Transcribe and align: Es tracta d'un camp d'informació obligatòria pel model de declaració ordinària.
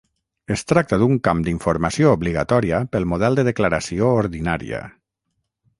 Es 0.53 0.61
tracta 0.69 0.97
d'un 1.01 1.19
camp 1.27 1.43
d'informació 1.47 2.15
obligatòria 2.19 2.81
pel 2.95 3.07
model 3.13 3.39
de 3.41 3.45
declaració 3.53 4.13
ordinària. 4.25 4.83